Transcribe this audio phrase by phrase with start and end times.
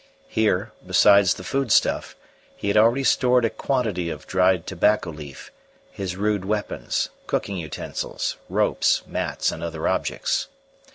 [0.29, 2.15] Here, besides the food stuff,
[2.55, 5.51] he had already stored a quantity of dried tobacco leaf,
[5.91, 10.47] his rude weapons, cooking utensils, ropes, mats, and other objects.